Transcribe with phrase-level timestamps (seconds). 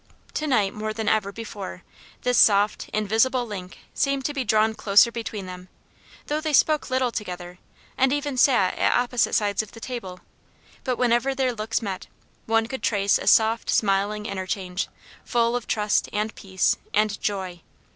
[0.33, 1.83] To night, more than ever before,
[2.23, 5.69] this soft, invisible link seemed to be drawn closer between them,
[6.25, 7.59] though they spoke little together,
[7.99, 10.19] and even sat at opposite sides of the table;
[10.83, 12.07] but whenever their looks met,
[12.47, 14.87] one could trace a soft, smiling interchange,
[15.23, 17.61] full of trust, and peace, and joy.